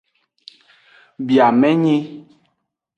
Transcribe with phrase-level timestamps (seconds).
[1.27, 1.97] Biamenyi.